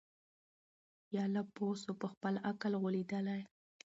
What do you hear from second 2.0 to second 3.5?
په خپل عقل غولیدلی